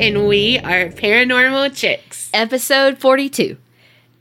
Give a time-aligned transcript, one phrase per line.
[0.00, 2.30] And we are Paranormal Chicks.
[2.32, 3.58] Episode 42.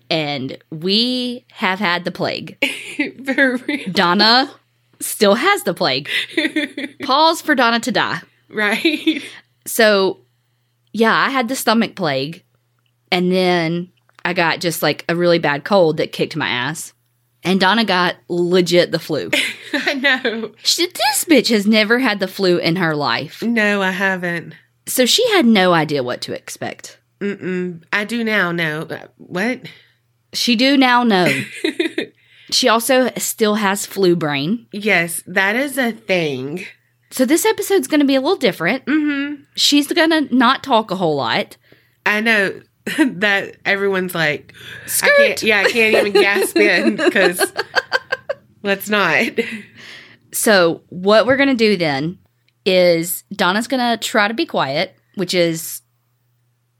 [0.09, 2.57] And we have had the plague.
[3.25, 3.89] For real.
[3.89, 4.53] Donna
[4.99, 6.09] still has the plague.
[7.03, 8.19] Pause for Donna to die.
[8.49, 9.23] Right?
[9.65, 10.19] So,
[10.91, 12.43] yeah, I had the stomach plague.
[13.09, 13.89] And then
[14.25, 16.91] I got just like a really bad cold that kicked my ass.
[17.41, 19.31] And Donna got legit the flu.
[19.73, 20.51] I know.
[20.61, 23.41] She, this bitch has never had the flu in her life.
[23.41, 24.55] No, I haven't.
[24.89, 26.99] So she had no idea what to expect.
[27.21, 27.83] Mm-mm.
[27.93, 28.81] I do now know.
[28.81, 29.61] Uh, What?
[30.33, 31.27] She do now know.
[32.51, 34.67] she also still has flu brain.
[34.71, 36.65] yes, that is a thing.
[37.11, 38.85] So this episode's going to be a little different.
[38.85, 39.43] Mm-hmm.
[39.55, 41.57] She's going to not talk a whole lot.
[42.05, 42.61] I know
[42.97, 44.53] that everyone's like,
[44.85, 45.17] I Skirt.
[45.17, 47.51] can't, yeah, I can't even gasp in because
[48.63, 49.23] let's not.
[50.31, 52.19] So what we're going to do then
[52.69, 55.81] is Donna's going to try to be quiet, which is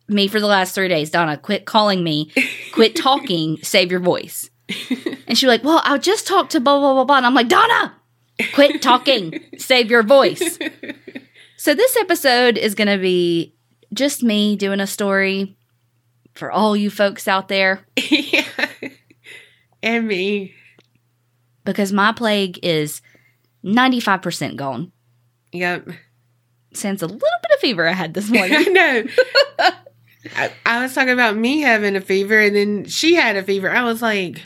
[0.07, 1.09] me for the last 3 days.
[1.09, 2.31] Donna, quit calling me.
[2.73, 3.57] Quit talking.
[3.63, 4.49] Save your voice.
[5.27, 7.47] And she's like, "Well, I'll just talk to blah blah blah blah." And I'm like,
[7.49, 7.95] "Donna,
[8.53, 9.39] quit talking.
[9.57, 10.59] Save your voice."
[11.57, 13.55] So this episode is going to be
[13.93, 15.57] just me doing a story
[16.35, 18.45] for all you folks out there yeah.
[19.83, 20.53] And me.
[21.65, 23.01] because my plague is
[23.65, 24.91] 95% gone.
[25.51, 25.89] Yep.
[26.73, 28.55] Since a little bit of fever I had this morning.
[28.57, 29.03] I know.
[30.35, 33.69] I, I was talking about me having a fever, and then she had a fever.
[33.69, 34.41] I was like,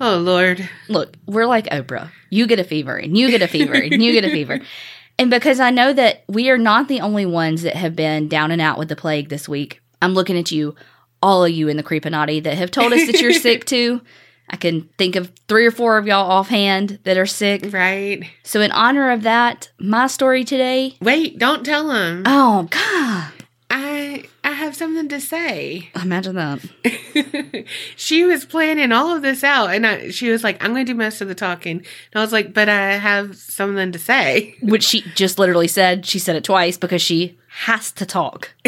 [0.00, 2.10] "Oh Lord." Look, we're like Oprah.
[2.30, 4.60] You get a fever and you get a fever and you get a fever.
[5.16, 8.50] And because I know that we are not the only ones that have been down
[8.50, 10.74] and out with the plague this week, I'm looking at you,
[11.22, 14.00] all of you in the Creepinati that have told us that you're sick too.
[14.48, 17.72] I can think of three or four of y'all offhand that are sick.
[17.72, 18.24] Right?
[18.42, 20.96] So, in honor of that, my story today.
[21.00, 22.22] Wait, don't tell them.
[22.26, 23.32] Oh, God.
[23.70, 25.90] I I have something to say.
[26.02, 27.64] Imagine that.
[27.96, 30.92] she was planning all of this out, and I, she was like, "I'm going to
[30.92, 34.54] do most of the talking." And I was like, "But I have something to say."
[34.62, 36.06] Which she just literally said.
[36.06, 38.54] She said it twice because she has to talk.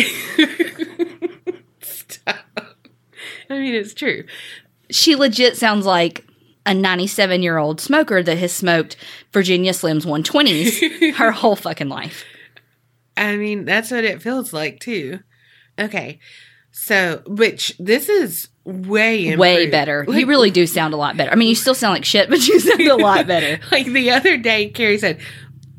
[1.80, 2.36] Stop.
[3.48, 4.24] I mean, it's true.
[4.90, 6.24] She legit sounds like
[6.64, 8.96] a 97 year old smoker that has smoked
[9.32, 12.24] Virginia Slims 120s her whole fucking life.
[13.16, 15.20] I mean, that's what it feels like too.
[15.78, 16.18] Okay.
[16.72, 20.04] So, which this is way Way better.
[20.06, 21.30] Like, you really do sound a lot better.
[21.30, 23.60] I mean, you still sound like shit, but you sound a lot better.
[23.70, 25.18] like the other day, Kerri said,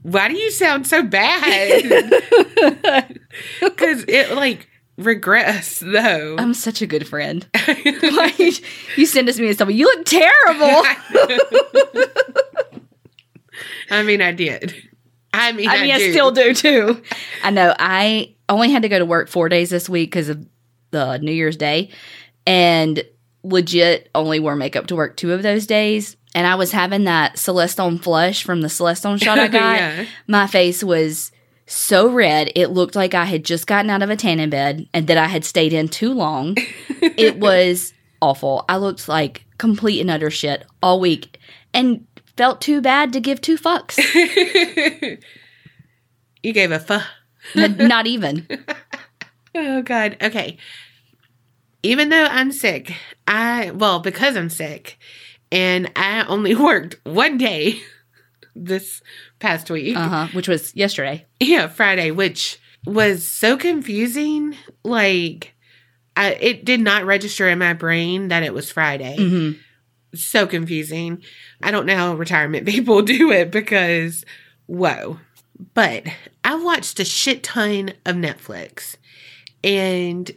[0.02, 1.84] "Why do you sound so bad?"
[3.62, 6.36] Because it like regress though.
[6.38, 7.48] I'm such a good friend.
[8.18, 8.40] Like,
[8.98, 9.70] you send us me and stuff.
[9.70, 10.66] You look terrible.
[13.90, 14.74] I mean, I did.
[15.34, 16.12] I mean, I, I mean, I do.
[16.12, 17.02] still do too.
[17.44, 17.76] I know.
[17.78, 20.46] I only had to go to work four days this week because of
[20.92, 21.92] the New Year's Day,
[22.46, 23.04] and
[23.44, 26.18] legit only wore makeup to work two of those days.
[26.34, 29.78] And I was having that Celestone flush from the Celestone shot I got.
[29.78, 30.06] Yeah.
[30.28, 31.32] My face was
[31.68, 35.06] so red, it looked like I had just gotten out of a tanning bed and
[35.08, 36.56] that I had stayed in too long.
[37.02, 38.64] it was awful.
[38.70, 41.38] I looked like complete and utter shit all week
[41.74, 42.08] and
[42.38, 43.98] felt too bad to give two fucks.
[46.44, 47.06] you gave a fuck.
[47.56, 48.48] Not even.
[49.60, 50.18] Oh God.
[50.22, 50.58] Okay.
[51.82, 52.94] Even though I'm sick,
[53.26, 55.00] I well because I'm sick,
[55.52, 57.82] and I only worked one day
[58.66, 59.02] this
[59.40, 59.96] past week.
[59.96, 60.28] Uh huh.
[60.34, 61.26] Which was yesterday.
[61.40, 64.56] Yeah, Friday, which was so confusing.
[64.84, 65.54] Like,
[66.16, 69.16] I, it did not register in my brain that it was Friday.
[69.18, 69.52] hmm
[70.16, 71.22] So confusing.
[71.62, 74.26] I don't know how retirement people do it because,
[74.66, 75.20] whoa.
[75.74, 76.06] But
[76.44, 78.96] I watched a shit ton of Netflix.
[79.64, 80.32] And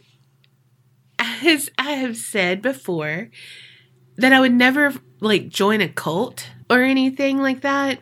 [1.19, 3.29] as I have said before,
[4.17, 7.99] that I would never like join a cult or anything like that.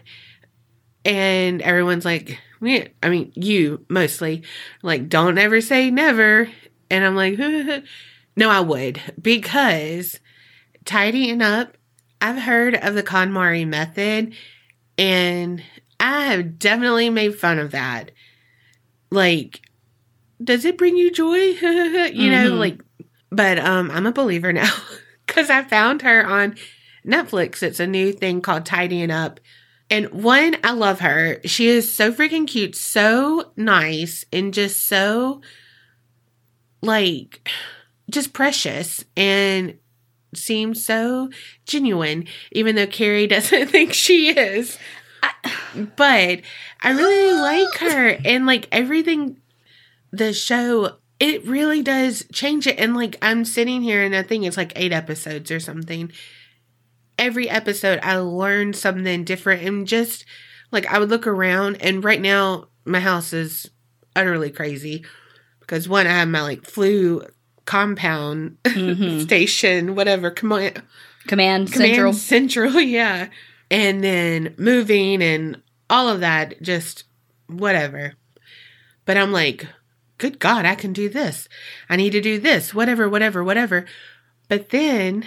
[1.05, 4.43] And everyone's like, yeah, I mean, you mostly,
[4.83, 6.49] like, don't ever say never.
[6.91, 7.37] And I'm like,
[8.35, 10.19] no, I would because
[10.85, 11.77] tidying up,
[12.21, 14.33] I've heard of the KonMari method
[14.97, 15.63] and
[15.99, 18.11] I have definitely made fun of that.
[19.09, 19.61] Like,
[20.43, 21.35] does it bring you joy?
[21.37, 22.59] you know, Mhm.
[22.59, 22.81] like,
[23.31, 24.73] but um, I'm a believer now
[25.25, 26.55] because I found her on
[27.05, 27.63] Netflix.
[27.63, 29.39] It's a new thing called Tidying Up.
[29.89, 31.41] And one, I love her.
[31.45, 35.41] She is so freaking cute, so nice, and just so
[36.81, 37.49] like
[38.09, 39.77] just precious and
[40.35, 41.29] seems so
[41.65, 44.77] genuine, even though Kerri doesn't think she is.
[45.95, 46.41] but
[46.81, 49.37] I really like her and like everything
[50.11, 54.43] the show it really does change it and like i'm sitting here and i think
[54.43, 56.11] it's like eight episodes or something
[57.19, 60.25] every episode i learned something different and just
[60.71, 63.69] like i would look around and right now my house is
[64.15, 65.03] utterly crazy
[65.59, 67.21] because one i have my like flu
[67.65, 69.21] compound Mhm.
[69.23, 70.81] station whatever command
[71.27, 72.13] Command, command Central.
[72.13, 73.27] central yeah.
[73.69, 77.03] And then moving and all of that just
[77.47, 78.13] whatever.
[79.05, 79.67] But i'm like
[80.17, 81.47] good god i can do this.
[81.87, 82.73] I need to do this.
[82.73, 83.85] Whatever whatever whatever.
[84.47, 85.23] But then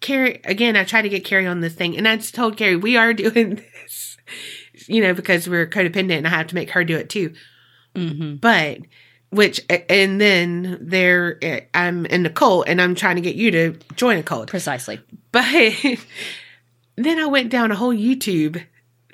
[0.00, 2.80] Kerri again i tried to get Kerri on this thing and i just told Kerri
[2.80, 4.16] we are doing this
[4.86, 7.32] you know because we're codependent and i have to make her do it too
[7.96, 8.78] hmm but
[9.30, 11.38] which and then there
[11.74, 15.00] i'm in the cult and i'm trying to get you to join a cult Precisely.
[15.32, 15.44] but
[16.98, 18.62] then I went down a whole YouTube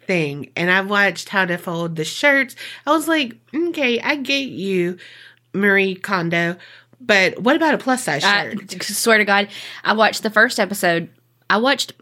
[0.07, 2.57] thing and I watched how to fold the shirts.
[2.87, 4.97] I was like, okay, I get you,
[5.53, 6.57] Marie Kondo,
[7.01, 8.83] but what about a plus size I shirt?
[8.83, 9.49] swear to God,
[9.83, 11.09] I watched the first episode.
[11.49, 11.93] I watched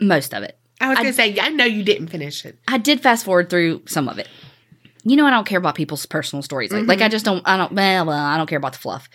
[0.00, 0.58] most of it.
[0.80, 2.58] I, was gonna say, I know you didn't finish it.
[2.68, 4.28] I did fast forward through some of it.
[5.04, 6.72] You know, I don't care about people's personal stories.
[6.72, 7.10] Like, like I mm-hmm.
[7.10, 7.42] just don't.
[7.46, 7.72] I don't.
[7.72, 9.08] Well, well, I don't care about the fluff.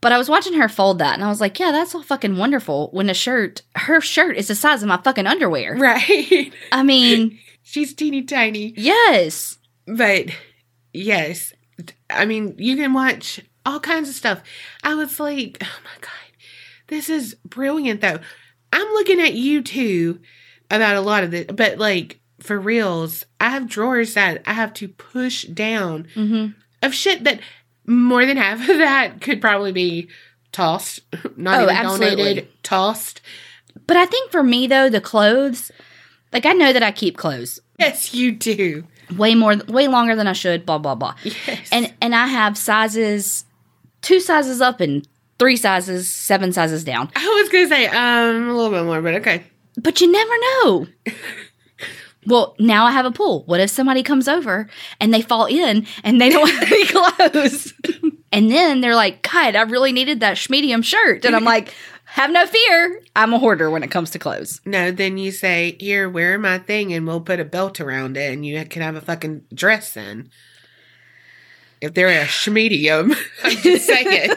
[0.00, 2.36] But I was watching her fold that, and I was like, "Yeah, that's all fucking
[2.36, 5.76] wonderful." When a shirt, her shirt is the size of my fucking underwear.
[5.76, 6.52] Right.
[6.70, 8.74] I mean, She's teeny tiny.
[8.76, 10.26] yes, But
[10.92, 11.54] yes,
[12.10, 14.42] I mean, you can watch all kinds of stuff.
[14.82, 16.10] I was like, oh my God,
[16.88, 18.18] this is brilliant though.
[18.72, 20.20] I'm looking at you too
[20.70, 24.72] about a lot of this, but like for reals, I have drawers that I have
[24.74, 26.48] to push down hmm
[26.82, 27.38] of shit that
[27.86, 30.08] more than half of that could probably be
[30.50, 31.00] tossed,
[31.36, 32.16] not Oh, even absolutely.
[32.16, 33.20] donated, tossed.
[33.86, 35.70] But I think for me though, the clothes,
[36.32, 38.84] like I know that I keep clothes Yes, you do.
[39.16, 40.64] way more, way longer than I should.
[40.66, 41.14] Blah blah blah.
[41.24, 41.68] Yes.
[41.72, 43.44] and and I have sizes,
[44.02, 45.06] two sizes up and
[45.38, 47.10] three sizes, seven sizes down.
[47.16, 49.44] I was gonna say um a little bit more, but okay.
[49.76, 50.86] But you never know.
[52.26, 53.44] well, now I have a pool.
[53.46, 54.68] What if somebody comes over
[55.00, 57.72] and they fall in and they don't have any clothes?
[58.32, 61.24] and then they're like, God, I really needed that schmedium shirt.
[61.24, 61.74] And I'm like,
[62.04, 63.00] have no fear.
[63.16, 64.60] I'm a hoarder when it comes to clothes.
[64.66, 68.32] No, then you say, Here, wear my thing and we'll put a belt around it
[68.32, 70.30] and you can have a fucking dress then.
[71.82, 73.14] If they're a schmedium,
[73.44, 74.30] I'm just saying,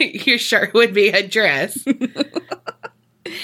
[0.26, 1.78] your shirt would be a dress.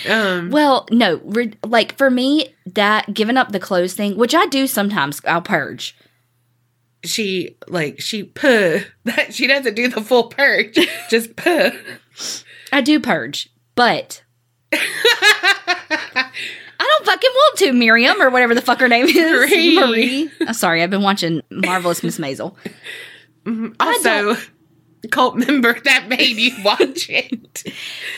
[0.09, 4.47] Um, Well, no, re- like for me, that giving up the clothes thing, which I
[4.47, 5.95] do sometimes, I'll purge.
[7.05, 10.79] she like she puh that she doesn't do the full purge,
[11.11, 11.71] just puh.
[12.73, 14.23] I do purge, but
[16.83, 19.15] I don't fucking want to, Miriam, or whatever the fuck her name is.
[19.17, 19.79] Marie.
[19.79, 20.31] Marie.
[20.41, 22.57] I'm sorry, I've been watching Marvelous Miss Maisel.
[23.45, 23.75] Mm-hmm.
[23.79, 24.37] also,
[25.11, 27.63] cult member that made you watch it.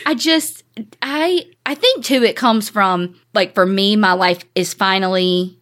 [0.07, 0.65] I just
[1.03, 5.59] I I think too it comes from like for me, my life is finally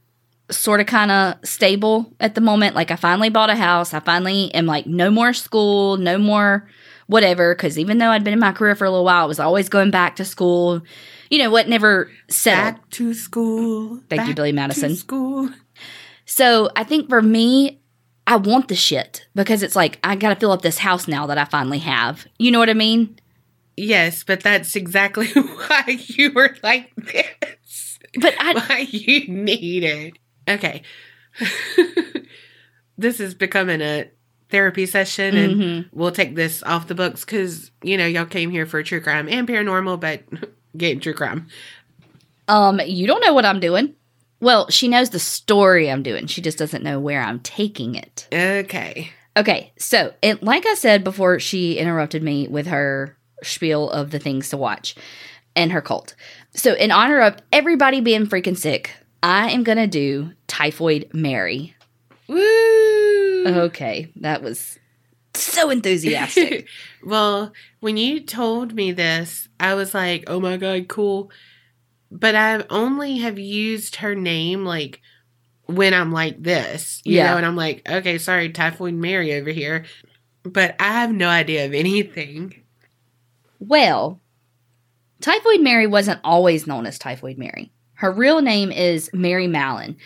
[0.48, 2.76] sort of kind of stable at the moment.
[2.76, 3.94] Like I finally bought a house.
[3.94, 6.69] I finally am like no more school, no more
[7.12, 7.54] whatever.
[7.54, 9.69] Cause even though I'd been in my career for a little while, I was always
[9.69, 10.82] going back to school.
[11.31, 11.69] You know what?
[11.69, 12.74] Never settled.
[12.74, 14.00] Back to school.
[14.08, 14.96] Thank you, back Billy to Madison.
[14.96, 15.50] School.
[16.24, 17.81] So I think for me,
[18.26, 21.26] I want the shit because it's like I got to fill up this house now
[21.26, 22.26] that I finally have.
[22.38, 23.19] You know what I mean?
[23.76, 27.98] Yes, but that's exactly why you were like this.
[28.20, 30.19] But I Why you need it.
[30.48, 30.82] Okay.
[32.98, 34.10] this is becoming a
[34.52, 35.88] therapy session and Mhm.
[35.92, 39.28] we'll take this off the books because you know y'all came here for true crime
[39.28, 40.22] and paranormal but
[40.76, 41.48] getting true crime
[42.46, 43.94] um you don't know what I'm doing.
[44.40, 46.26] Well, she knows the story I'm doing.
[46.26, 48.28] She just doesn't know where I'm taking it.
[48.32, 54.10] okay Okay, so it, like I said before, she interrupted me with her spiel of
[54.10, 54.94] the things to watch
[55.56, 56.14] and her cult.
[56.54, 58.90] So, in honor of everybody being freaking sick,
[59.22, 61.74] I am gonna do Typhoid Mary.
[62.28, 62.81] Woo!
[63.46, 63.58] Mm-hmm.
[63.61, 64.79] Okay, that was
[65.34, 66.67] so enthusiastic.
[67.05, 71.31] well, when you told me this, I was like, "Oh my god, cool."
[72.11, 75.01] But I only have used her name like
[75.67, 77.31] when I'm like this, you Yeah.
[77.31, 79.84] know, and I'm like, "Okay, sorry, Typhoid Mary over here."
[80.43, 82.63] But I have no idea of anything.
[83.58, 84.20] Well,
[85.20, 87.70] Typhoid Mary wasn't always known as Typhoid Mary.
[87.94, 89.96] Her real name is Mary Mallon,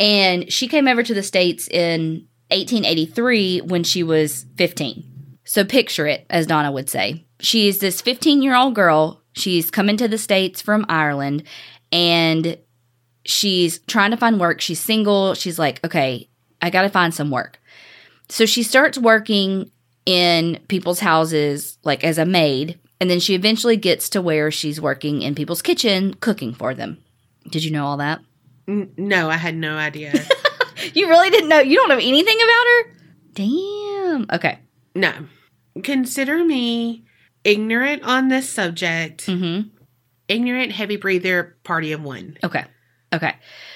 [0.00, 5.04] and she came over to the States in 1883 when she was 15.
[5.44, 7.24] So picture it, as Donna would say.
[7.40, 9.22] She's this 15 year old girl.
[9.32, 11.42] She's coming to the States from Ireland,
[11.92, 12.56] and
[13.24, 14.60] she's trying to find work.
[14.60, 15.34] She's single.
[15.34, 16.28] She's like, okay,
[16.62, 17.60] I got to find some work.
[18.28, 19.70] So she starts working
[20.06, 22.78] in people's houses, like as a maid.
[23.00, 26.98] And then she eventually gets to where she's working in people's kitchen, cooking for them.
[27.50, 28.20] Did you know all that?
[28.66, 30.12] No, I had no idea.
[30.94, 31.60] You really didn't know?
[31.60, 32.92] You don't know anything about her?
[33.32, 34.26] Damn.
[34.32, 34.58] Okay.
[34.94, 35.12] no.
[35.82, 37.04] Consider me
[37.44, 39.26] ignorant on this subject.
[39.26, 39.68] Mm-hmm.
[40.28, 42.38] Ignorant, heavy breather, party of one.
[42.42, 42.64] Okay.
[43.12, 43.34] Okay.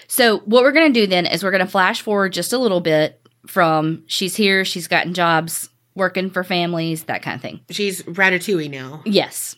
[0.09, 2.59] So what we're going to do then is we're going to flash forward just a
[2.59, 7.61] little bit from she's here, she's gotten jobs, working for families, that kind of thing.
[7.71, 9.03] She's ratatouille now.
[9.05, 9.57] Yes.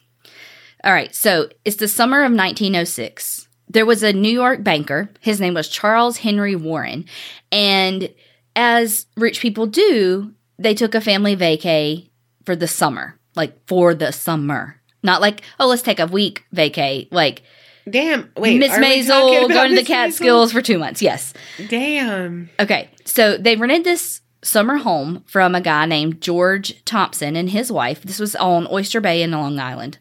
[0.85, 1.15] All right.
[1.15, 3.49] So it's the summer of 1906.
[3.73, 5.11] There was a New York banker.
[5.21, 7.07] His name was Charles Henry Warren.
[7.51, 8.13] And
[8.55, 12.09] as rich people do, they took a family vacay
[12.45, 14.77] for the summer, like for the summer.
[15.03, 17.09] Not like, oh, let's take a week vacay.
[17.11, 17.43] Like
[17.89, 18.31] Damn.
[18.37, 18.59] Wait.
[18.59, 21.03] Miss Maisel going to the Catskills for two months.
[21.03, 21.33] Yes.
[21.69, 22.51] Damn.
[22.61, 27.73] Okay, so they rented this summer home from a guy named George Thompson and his
[27.73, 28.03] wife.
[28.03, 29.99] This was on Oyster Bay in Long Island.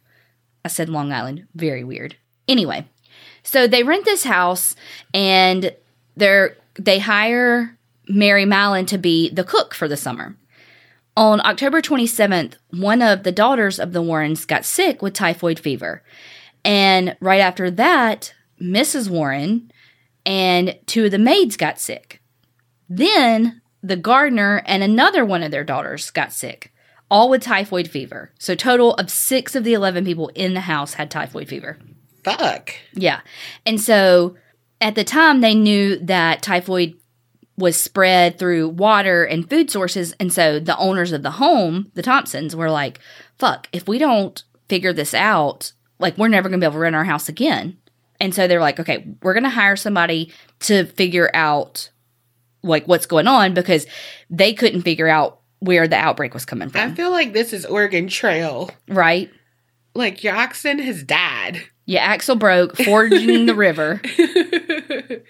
[0.63, 2.17] I said Long Island, very weird.
[2.47, 2.87] Anyway,
[3.43, 4.75] so they rent this house
[5.13, 5.75] and
[6.15, 10.36] they're they hire Mary Mallon to be the cook for the summer.
[11.17, 16.03] On October 27th, one of the daughters of the Warrens got sick with typhoid fever.
[16.63, 19.10] And right after that, Mrs.
[19.10, 19.71] Warren
[20.25, 22.21] and two of the maids got sick.
[22.88, 26.71] Then the gardener and another one of their daughters got sick,
[27.10, 28.31] all with typhoid fever.
[28.38, 31.77] So, total of six of the 11 people in the house had typhoid fever.
[32.23, 32.73] Fuck.
[32.93, 33.21] Yeah.
[33.65, 34.35] And so,
[34.79, 36.95] at the time, they knew that typhoid
[37.57, 40.13] was spread through water and food sources.
[40.19, 42.99] And so, the owners of the home, the Thompsons, were like,
[43.37, 46.79] fuck, if we don't figure this out, like, we're never going to be able to
[46.79, 47.77] rent our house again.
[48.19, 51.89] And so, they're like, okay, we're going to hire somebody to figure out
[52.63, 53.85] like what's going on because
[54.29, 56.91] they couldn't figure out where the outbreak was coming from.
[56.91, 58.69] I feel like this is Oregon Trail.
[58.87, 59.31] right?
[59.93, 61.63] Like your oxen has died.
[61.86, 64.01] Yeah, axle broke, forging the river.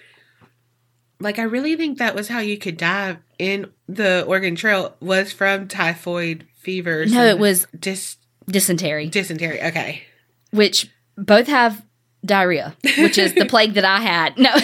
[1.20, 5.32] like I really think that was how you could die in the Oregon Trail was
[5.32, 7.06] from typhoid fever.
[7.06, 9.62] No, it was dis dysentery, dysentery.
[9.62, 10.03] Okay.
[10.51, 11.84] which both have
[12.25, 14.38] diarrhea, which is the plague that I had.
[14.38, 14.56] No.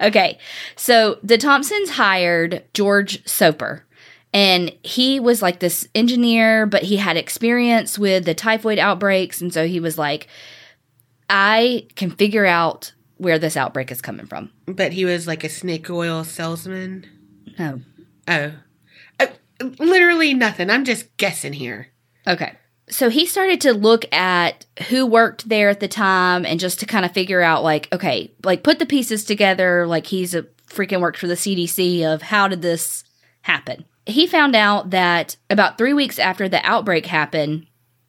[0.08, 0.38] okay.
[0.76, 3.86] So the Thompsons hired George Soper.
[4.32, 9.40] And he was like this engineer, but he had experience with the typhoid outbreaks.
[9.40, 10.28] And so he was like,
[11.28, 14.50] I can figure out where this outbreak is coming from.
[14.66, 17.06] But he was like a snake oil salesman.
[17.58, 17.80] Oh,
[18.28, 18.52] Oh.
[19.18, 19.26] Uh,
[19.78, 20.70] literally nothing.
[20.70, 21.88] I'm just guessing here.
[22.26, 22.52] Okay.
[22.88, 26.86] So he started to look at who worked there at the time and just to
[26.86, 29.86] kind of figure out, like, okay, like put the pieces together.
[29.86, 33.04] Like he's a freaking worked for the CDC of how did this
[33.42, 33.84] happen?
[34.10, 37.66] He found out that about three weeks after the outbreak happened,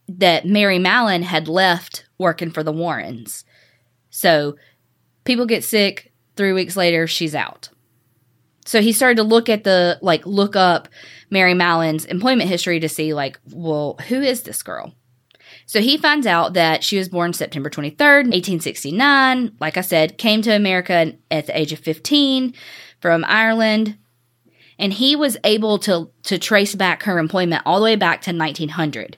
[0.08, 3.46] that Mary Mallon had left working for the Warrens.
[4.10, 4.58] So
[5.24, 6.12] people get sick.
[6.36, 7.70] Three weeks later, she's out.
[8.66, 10.88] So he started to look at the, like, look up
[11.30, 14.94] Mary Mallon's employment history to see, like, well, who is this girl?
[15.66, 19.56] So he finds out that she was born September 23rd, 1869.
[19.60, 22.54] Like I said, came to America at the age of 15
[23.00, 23.98] from Ireland.
[24.82, 28.34] And he was able to, to trace back her employment all the way back to
[28.34, 29.18] 1900.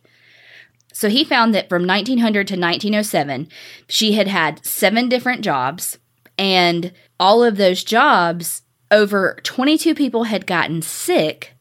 [0.91, 3.48] So he found that from 1900 to 1907,
[3.88, 5.98] she had had seven different jobs.
[6.38, 11.53] And all of those jobs, over 22 people had gotten sick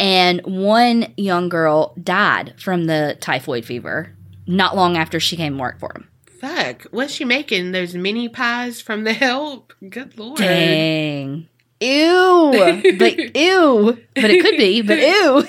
[0.00, 4.16] and one young girl died from the typhoid fever
[4.46, 6.08] not long after she came worked for him.
[6.40, 6.84] Fuck.
[6.90, 7.72] What's she making?
[7.72, 9.74] Those mini pies from the help?
[9.86, 10.38] Good lord.
[10.38, 11.48] Dang.
[11.80, 12.94] Ew.
[12.98, 13.98] but ew.
[14.14, 15.44] But it could be, but ew.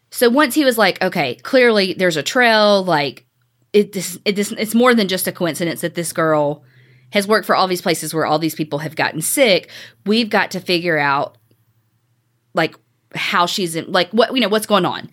[0.10, 3.24] so once he was like, okay, clearly there's a trail, like
[3.72, 6.64] it this it this it's more than just a coincidence that this girl
[7.10, 9.70] has worked for all these places where all these people have gotten sick.
[10.06, 11.38] We've got to figure out
[12.54, 12.76] like
[13.14, 15.10] how she's in like what you know what's going on.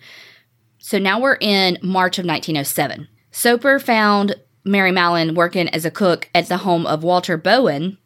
[0.78, 3.06] So now we're in March of 1907.
[3.30, 4.34] Soper found
[4.64, 7.98] Mary Mallon working as a cook at the home of Walter Bowen,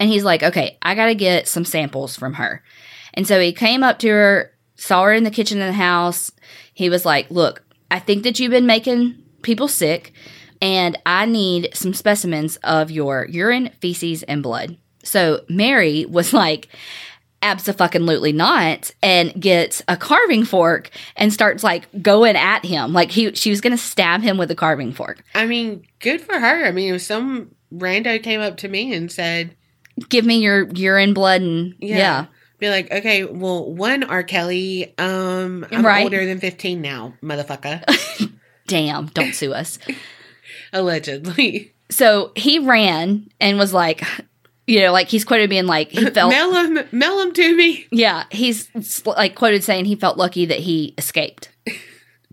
[0.00, 2.62] and he's like, "Okay, I got to get some samples from her."
[3.14, 6.30] And so he came up to her, saw her in the kitchen of the house.
[6.74, 10.12] He was like, "Look, I think that you've been making people sick,
[10.60, 16.68] and I need some specimens of your urine, feces, and blood." So Mary was like,
[17.40, 23.32] absolutely not and gets a carving fork and starts like going at him like he
[23.32, 26.66] she was gonna stab him with a carving fork I mean, good for her.
[26.66, 29.56] I mean, if some rando came up to me and said,
[30.08, 31.96] give me your urine blood and Yeah.
[31.98, 32.26] yeah,
[32.58, 34.22] Be like, okay, well, one R.
[34.22, 36.04] Kelly, um, I'm Right.
[36.04, 37.82] older than 15 now, motherfucker.
[38.66, 39.78] Damn, don't sue us.
[40.72, 41.74] Allegedly.
[41.90, 44.02] So he ran and was like,
[44.66, 47.86] you know, like he's quoted being like, he felt, mail him, mail him to me.
[47.90, 48.68] yeah, he's
[49.06, 51.48] like quoted saying he felt lucky that he escaped.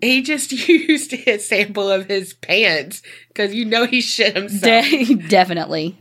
[0.01, 4.85] He just used his sample of his pants because you know he shit himself.
[4.85, 5.97] De- definitely.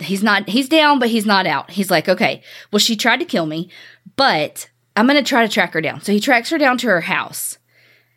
[0.00, 1.70] He's not, he's down, but he's not out.
[1.70, 3.70] He's like, okay, well, she tried to kill me,
[4.16, 6.00] but I'm going to try to track her down.
[6.00, 7.58] So he tracks her down to her house.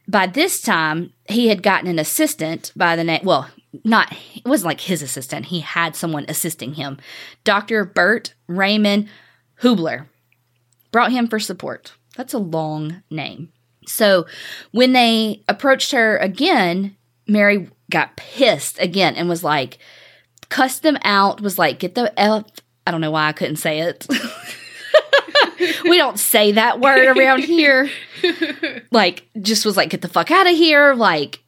[0.07, 3.49] By this time, he had gotten an assistant by the name, well,
[3.83, 5.45] not, it wasn't like his assistant.
[5.45, 6.97] He had someone assisting him.
[7.43, 7.85] Dr.
[7.85, 9.07] Bert Raymond
[9.61, 10.07] Hoobler
[10.91, 11.93] brought him for support.
[12.17, 13.51] That's a long name.
[13.87, 14.25] So
[14.71, 16.97] when they approached her again,
[17.27, 19.79] Mary got pissed again and was like,
[20.51, 22.45] cussed them out, was like, get the F.
[22.85, 24.05] I don't know why I couldn't say it.
[25.83, 27.89] we don't say that word around here.
[28.91, 30.93] Like, just was like, get the fuck out of here.
[30.93, 31.41] Like,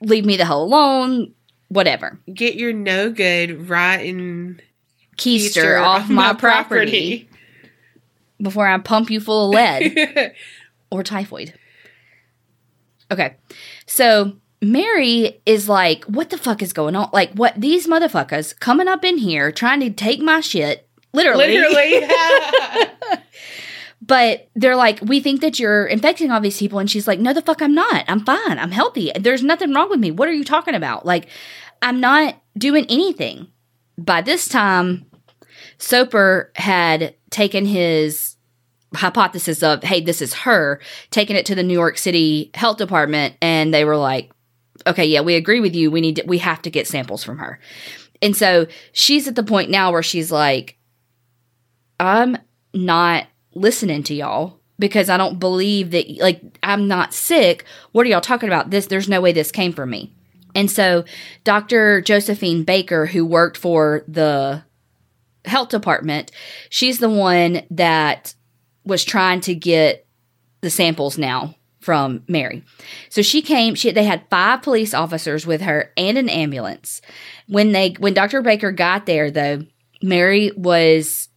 [0.00, 1.34] leave me the hell alone.
[1.68, 2.18] Whatever.
[2.32, 4.62] Get your no good rotten
[5.18, 7.28] Keister, off my, property
[8.40, 10.32] before I pump you full of lead.
[10.90, 11.52] or typhoid.
[13.10, 13.36] Okay.
[13.86, 14.36] So
[14.72, 17.10] Mary is like, what the fuck is going on?
[17.12, 20.88] Like, what these motherfuckers coming up in here trying to take my shit.
[21.12, 21.58] Literally.
[21.58, 22.08] Literally.
[24.06, 26.78] But they're like, we think that you're infecting all these people.
[26.78, 28.04] And she's like, no, the fuck, I'm not.
[28.06, 28.58] I'm fine.
[28.58, 29.10] I'm healthy.
[29.18, 30.10] There's nothing wrong with me.
[30.10, 31.06] What are you talking about?
[31.06, 31.26] Like,
[31.80, 33.48] I'm not doing anything.
[33.96, 35.06] By this time,
[35.78, 38.36] Soper had taken his
[38.94, 43.36] hypothesis of, hey, this is her, taken it to the New York City Health Department,
[43.40, 44.30] and they were like,
[44.86, 45.90] okay, yeah, we agree with you.
[45.90, 47.58] We need to, we have to get samples from her.
[48.22, 50.78] And so she's at the point now where she's like,
[52.00, 52.38] I'm
[52.72, 57.64] not listening to y'all because I don't believe that like I'm not sick.
[57.92, 58.70] What are y'all talking about?
[58.70, 60.12] This there's no way this came from me.
[60.54, 61.04] And so
[61.44, 62.00] Dr.
[62.00, 64.64] Josephine Baker who worked for the
[65.44, 66.32] health department,
[66.70, 68.34] she's the one that
[68.84, 70.06] was trying to get
[70.60, 72.64] the samples now from Mary.
[73.10, 77.02] So she came, she they had five police officers with her and an ambulance.
[77.46, 78.40] When they when Dr.
[78.40, 79.64] Baker got there though,
[80.02, 81.28] Mary was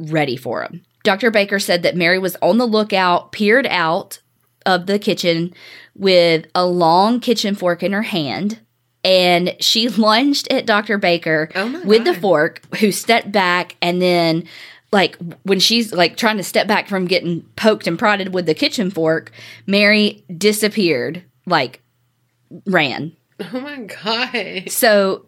[0.00, 0.82] ready for him.
[1.04, 1.30] Dr.
[1.30, 4.20] Baker said that Mary was on the lookout, peered out
[4.66, 5.54] of the kitchen
[5.94, 8.60] with a long kitchen fork in her hand,
[9.04, 10.98] and she lunged at Dr.
[10.98, 14.48] Baker Oh with the fork, who stepped back and then
[14.92, 18.54] like when she's like trying to step back from getting poked and prodded with the
[18.54, 19.30] kitchen fork,
[19.66, 21.82] Mary disappeared, like
[22.66, 23.12] ran.
[23.40, 24.70] oh my god.
[24.70, 25.26] So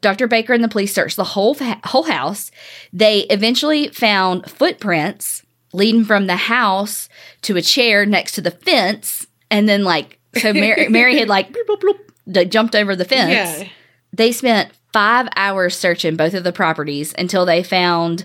[0.00, 0.26] Dr.
[0.28, 2.50] Baker and the police searched the whole fa- whole house.
[2.92, 7.08] They eventually found footprints leading from the house
[7.42, 11.52] to a chair next to the fence, and then like so Mary, Mary had like
[11.52, 13.60] bloop, bloop, bloop, jumped over the fence.
[13.62, 13.68] Yeah.
[14.12, 18.24] They spent five hours searching both of the properties until they found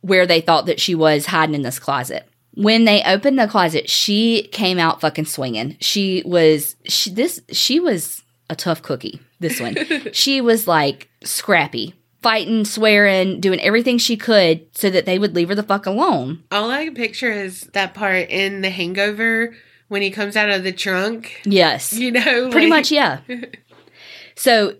[0.00, 2.28] where they thought that she was hiding in this closet.
[2.54, 5.76] When they opened the closet, she came out fucking swinging.
[5.80, 9.20] She was she this she was a tough cookie.
[9.40, 9.76] This one,
[10.12, 15.48] she was like scrappy, fighting, swearing, doing everything she could so that they would leave
[15.50, 16.42] her the fuck alone.
[16.50, 19.54] All I can picture is that part in The Hangover
[19.86, 21.40] when he comes out of the trunk.
[21.44, 23.20] Yes, You know, pretty like- much yeah
[24.34, 24.74] so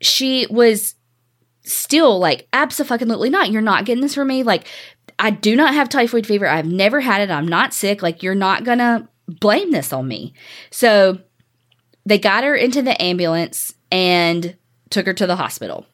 [0.00, 0.94] she was
[1.72, 3.50] still like absolutely not.
[3.50, 4.42] You're not getting this from me.
[4.42, 4.66] Like
[5.18, 6.46] i do not have typhoid fever.
[6.46, 7.30] I've never had it.
[7.30, 8.02] I'm not sick.
[8.02, 10.34] Like you're not gonna blame this on me.
[10.70, 11.18] So
[12.06, 14.56] they got her into the ambulance and
[14.88, 15.86] took her to the hospital.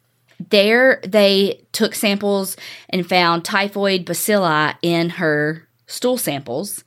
[0.51, 2.57] There they took samples
[2.89, 6.85] and found typhoid bacilli in her stool samples.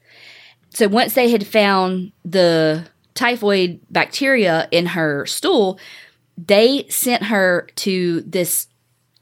[0.70, 5.80] So once they had found the typhoid bacteria in her stool,
[6.38, 8.68] they sent her to this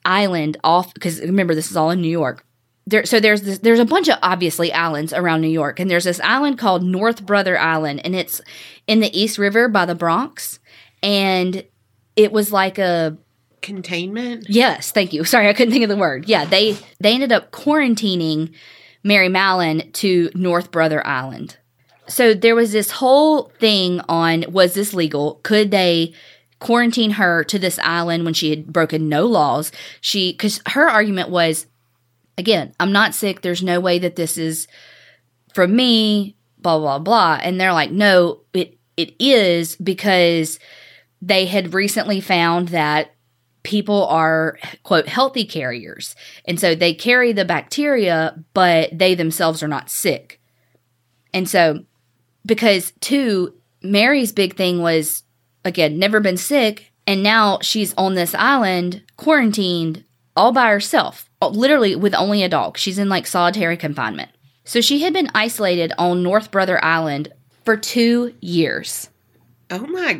[0.07, 2.43] island off because remember this is all in New York.
[2.85, 6.05] There, so there's this, there's a bunch of obviously islands around New York, and there's
[6.05, 8.39] this island called North Brother Island, and it's
[8.87, 10.59] in the East River by the Bronx,
[11.03, 11.65] and
[12.15, 13.17] it was like a
[13.61, 14.45] Containment.
[14.47, 15.25] Yes, thank you.
[15.25, 16.29] Sorry, I couldn't think of the word.
[16.29, 18.53] Yeah, they they ended up quarantining
[19.03, 21.57] Mary Mallon to North Brother Island.
[22.07, 25.41] So there was this whole thing on was this legal?
[25.43, 26.13] Could they
[26.59, 29.71] quarantine her to this island when she had broken no laws?
[30.01, 31.67] She cuz her argument was
[32.37, 33.41] again, I'm not sick.
[33.41, 34.67] There's no way that this is
[35.53, 37.39] from me, blah blah blah.
[37.41, 40.59] And they're like, "No, it it is because
[41.21, 43.13] they had recently found that
[43.63, 46.15] people are quote healthy carriers
[46.45, 50.39] and so they carry the bacteria but they themselves are not sick
[51.33, 51.83] and so
[52.45, 55.23] because two mary's big thing was
[55.67, 60.03] again never been sick and now she's on this island quarantined
[60.35, 64.31] all by herself uh, literally with only a dog she's in like solitary confinement
[64.63, 67.31] so she had been isolated on north brother island
[67.65, 69.09] for two years
[69.69, 70.13] Oh my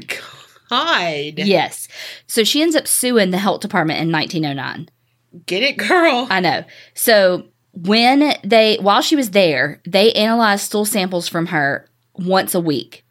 [0.69, 1.33] god.
[1.39, 1.87] yes
[2.27, 4.89] so she ends up suing the health department in 1909
[5.45, 6.25] Get it, girl.
[6.31, 6.63] I know.
[6.95, 12.59] So when they while she was there, they analyzed stool samples from her once a
[12.59, 13.05] week.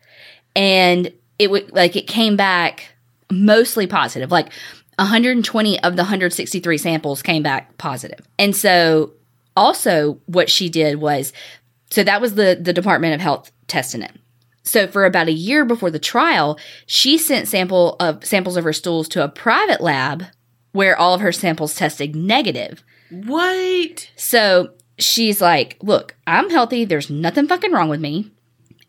[0.57, 2.94] And it would like it came back
[3.31, 4.31] mostly positive.
[4.31, 4.53] Like
[4.99, 8.27] 120 of the 163 samples came back positive.
[8.38, 9.12] And so
[9.57, 11.33] also what she did was
[11.90, 14.12] so that was the the Department of Health testing it.
[14.62, 18.72] So for about a year before the trial, she sent sample of samples of her
[18.72, 20.25] stools to a private lab
[20.72, 22.83] where all of her samples tested negative.
[23.11, 24.11] what?
[24.16, 26.85] So she's like, Look, I'm healthy.
[26.85, 28.31] There's nothing fucking wrong with me.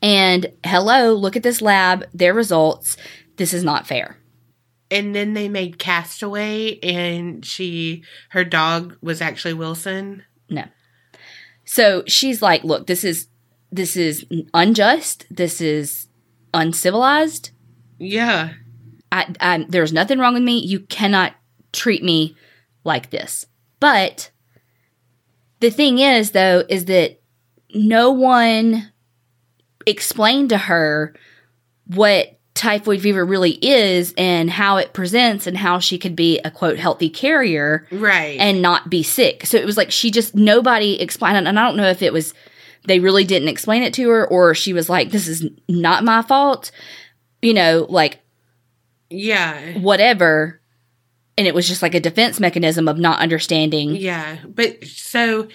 [0.02, 2.98] And hello, look at this lab, their results.
[3.38, 4.18] This is not fair.
[4.90, 10.24] And then they made Castaway, and she, her dog was actually Wilson.
[10.50, 10.64] No.
[11.66, 13.28] So she's like, Look, this is
[13.72, 15.26] this is unjust.
[15.30, 16.08] This is
[16.54, 17.52] uncivilized.
[18.00, 18.54] Yeah.
[19.12, 20.60] I, I there's nothing wrong with me.
[20.60, 21.34] You cannot
[21.74, 22.36] treat me
[22.84, 23.46] like this.
[23.80, 24.32] But
[25.60, 27.22] the thing is, though, is that
[27.74, 28.92] no one
[29.88, 31.14] explained to her
[31.88, 36.50] what typhoid fever really is and how it presents and how she could be a
[36.52, 38.40] quote healthy carrier Right.
[38.40, 39.46] and not be sick.
[39.46, 41.48] So it was like she just nobody explained it.
[41.48, 42.34] And I don't know if it was
[42.88, 46.22] they really didn't explain it to her or she was like, This is not my
[46.24, 46.72] fault.
[47.42, 48.20] You know, like
[49.10, 49.78] yeah.
[49.78, 50.60] whatever.
[51.38, 53.96] And it was just like a defense mechanism of not understanding.
[53.96, 54.38] Yeah.
[54.48, 55.48] But so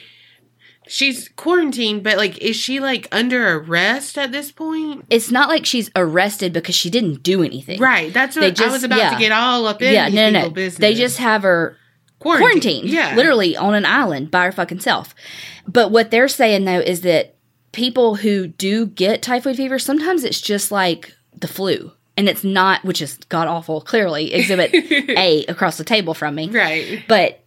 [0.92, 5.06] she's quarantined, but like, is she like under arrest at this point?
[5.08, 7.80] It's not like she's arrested because she didn't do anything.
[7.80, 8.12] Right.
[8.12, 9.10] That's what They I just- was about yeah.
[9.14, 9.94] to get all up in.
[9.94, 10.54] Yeah, no, no, people no.
[10.54, 10.78] Business.
[10.80, 11.76] They just have her
[12.18, 12.88] quarantined.
[12.88, 13.16] Yeah.
[13.16, 15.14] Literally on an island by her fucking self.
[15.66, 17.36] But what they're saying though is that
[17.72, 21.92] people who do get typhoid fever, sometimes it's just like the flu.
[22.14, 24.74] And it's not, which is god awful, clearly, exhibit
[25.16, 26.50] A across the table from me.
[26.50, 27.02] Right.
[27.08, 27.41] But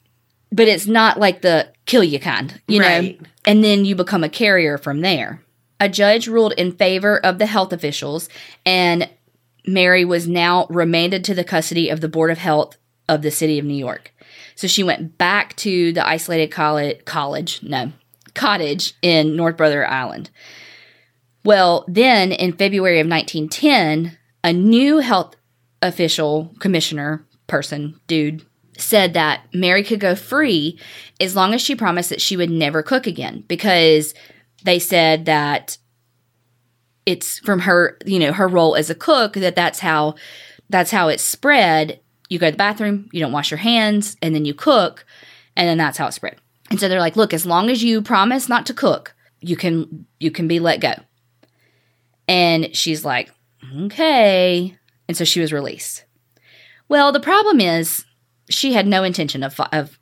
[0.56, 3.20] but it's not like the kill you kind, you Right.
[3.20, 3.28] know?
[3.46, 5.44] And then you become a carrier from there.
[5.80, 8.30] A judge ruled in favor of the health officials,
[8.66, 9.10] and
[9.68, 12.78] Mary was now remanded to the custody of the Board of Health
[13.10, 14.14] of the city of New York.
[14.56, 17.92] So she went back to the isolated college, college, no,
[18.34, 20.30] cottage in North Brother Island.
[21.44, 25.36] Well, then in February of 1910, a new health
[25.82, 28.44] official, commissioner, person, dude,
[28.78, 30.80] said that Mary could go free
[31.20, 34.14] as long as she promised that she would never cook again because
[34.64, 35.78] they said that
[37.06, 40.16] it's from her, you know, her role as a cook that that's how
[40.70, 42.00] that's how it's spread.
[42.30, 45.06] You go to the bathroom, you don't wash your hands, and then you cook,
[45.56, 46.38] and then that's how it spread.
[46.72, 50.08] And so they're like, "Look, as long as you promise not to cook, you can
[50.20, 50.94] you can be let go."
[52.28, 53.32] And she's like,
[53.82, 54.76] "Okay."
[55.08, 56.06] And so she was released.
[56.88, 58.05] Well, the problem is
[58.50, 60.00] she had no intention of of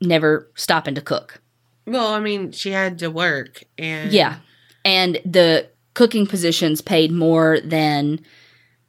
[0.00, 1.40] never stopping to cook.
[1.86, 4.36] Well, I mean, she had to work, and Yeah.
[4.84, 8.20] And the cooking positions paid more than,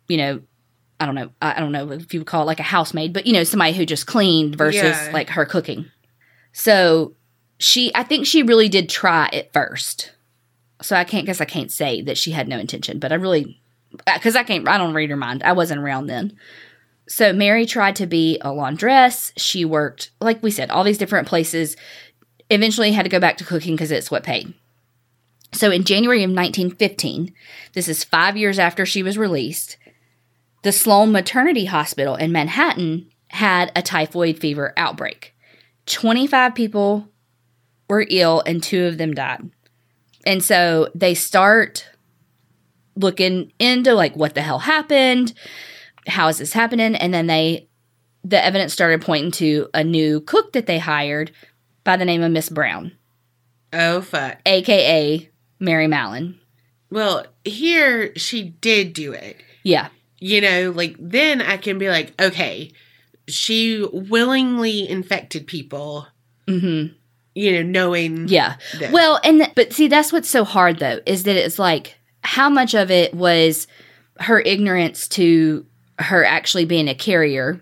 [0.07, 0.41] you know,
[0.99, 3.25] I don't know, I don't know if you would call it like a housemaid, but
[3.25, 5.09] you know, somebody who just cleaned versus Yeah.
[5.13, 5.85] like her cooking.
[6.53, 7.15] So
[7.59, 10.11] she, I think she really did try at first.
[10.81, 13.61] So I can't guess I can't say that she had no intention, but I really,
[14.05, 15.43] because I can't, I don't read her mind.
[15.43, 16.37] I wasn't around then.
[17.07, 19.31] So Mary tried to be a laundress.
[19.37, 21.75] She worked, like we said, all these different places.
[22.49, 24.53] Eventually had to go back to cooking because it's what paid.
[25.53, 27.33] So in January of 1915,
[27.73, 29.77] this is five years after she was released,
[30.63, 35.33] the Sloane Maternity Hospital in Manhattan had a typhoid fever outbreak.
[35.85, 37.07] 25 people
[37.89, 39.49] were ill and two of them died.
[40.25, 41.87] And so they start
[42.95, 45.33] looking into like what the hell happened,
[46.07, 46.95] how is this happening?
[46.95, 47.67] And then they
[48.23, 51.31] the evidence started pointing to a new cook that they hired
[51.83, 52.91] by the name of Miss Brown,
[53.71, 54.39] Oh fuck.
[54.45, 56.39] aka Mary Mallon.
[56.89, 59.37] Well, here she did do it.
[59.63, 59.89] Yeah.
[60.19, 62.71] You know, like then I can be like, okay,
[63.27, 66.07] she willingly infected people.
[66.47, 66.93] Mhm.
[67.35, 68.27] You know, knowing.
[68.27, 68.55] Yeah.
[68.79, 71.97] that- Well, and th- but see that's what's so hard though is that it's like
[72.23, 73.67] how much of it was
[74.19, 75.65] her ignorance to
[75.99, 77.61] her actually being a carrier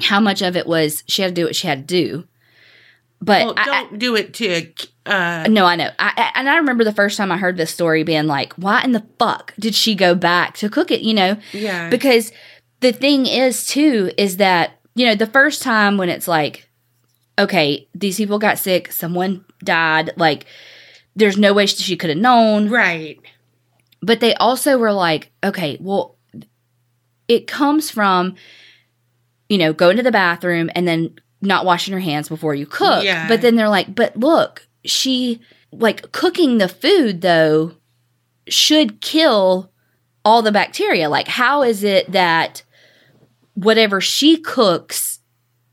[0.00, 2.24] how much of it was she had to do what she had to do.
[3.20, 4.66] But Well, I- I- don't do it to.
[5.06, 5.90] Uh, no, I know.
[5.98, 8.82] I, I, and I remember the first time I heard this story being like, why
[8.82, 11.00] in the fuck did she go back to cook it?
[11.02, 11.90] You know, yeah.
[11.90, 12.32] because
[12.80, 16.68] the thing is, too, is that, you know, the first time when it's like,
[17.38, 20.46] okay, these people got sick, someone died, like,
[21.16, 22.68] there's no way she could have known.
[22.68, 23.18] right.
[24.02, 26.16] But they also were like, okay, well,
[27.28, 28.34] it comes from,
[29.48, 33.04] you know, going to the bathroom and then not washing your hands before you cook.
[33.04, 33.28] Yeah.
[33.28, 35.40] But then they're like, but look, she,
[35.72, 37.72] like, cooking the food, though,
[38.48, 39.70] should kill
[40.24, 41.08] all the bacteria.
[41.08, 42.62] Like, how is it that
[43.54, 45.20] whatever she cooks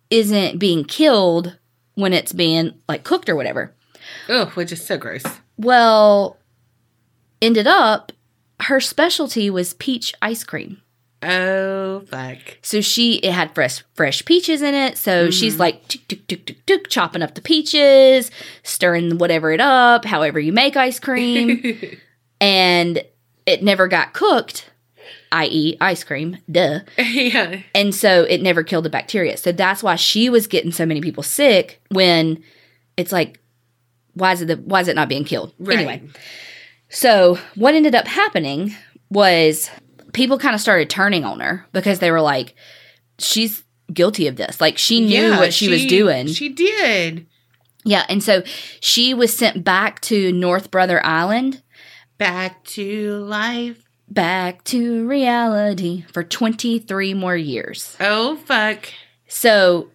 [0.09, 1.57] isn't being killed
[1.95, 3.73] when it's being, like, cooked or whatever?
[4.27, 5.23] Oh, which is so gross.
[5.57, 6.37] Well,
[7.41, 8.11] ended up
[8.61, 10.81] her specialty was peach ice cream.
[11.23, 12.38] Oh fuck.
[12.62, 14.97] So she it had fresh fresh peaches in it.
[14.97, 15.31] So mm-hmm.
[15.31, 18.31] she's like tick, tick, tick, tick, tick, chopping up the peaches,
[18.63, 21.79] stirring whatever it up, however you make ice cream,
[22.41, 23.03] and
[23.45, 24.71] it never got cooked,
[25.31, 26.38] i.e., ice cream.
[26.49, 26.79] Duh.
[26.97, 27.62] yeah.
[27.75, 29.38] And so it never killed the bacteria.
[29.38, 32.43] So that's why she was getting so many people sick when
[32.97, 33.39] it's like,
[34.13, 35.53] why is it the, why is it not being killed?
[35.60, 35.77] Right.
[35.77, 36.03] Anyway.
[36.89, 38.75] So what ended up happening
[39.10, 39.69] was
[40.13, 42.56] people kind of started turning on her because they were like,
[43.19, 44.60] she's guilty of this.
[44.62, 46.28] Like she knew Yeah, what she, was doing.
[46.28, 47.26] She did.
[47.84, 48.06] yeah.
[48.10, 48.43] And so
[48.80, 51.62] she was sent back to North Brother Island,
[52.17, 53.84] Back to life.
[54.08, 57.97] back to reality for 23 more years.
[58.00, 58.88] Oh fuck.
[59.28, 59.89] So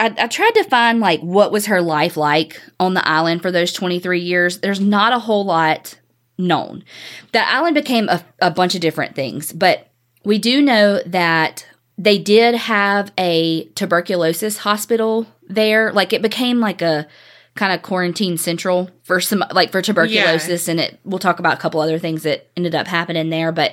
[0.00, 3.50] I, I tried to find like what was her life like on the island for
[3.52, 4.58] those 23 years.
[4.58, 5.98] There's not a whole lot
[6.38, 6.84] known.
[7.32, 9.88] The island became a, a bunch of different things, but
[10.24, 11.66] we do know that
[11.98, 15.92] they did have a tuberculosis hospital there.
[15.92, 17.08] Like it became like a
[17.56, 21.56] kind of quarantine central for some like for tuberculosis and it we'll talk about a
[21.60, 23.72] couple other things that ended up happening there, but